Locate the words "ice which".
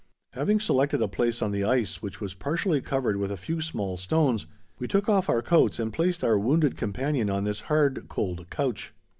1.63-2.19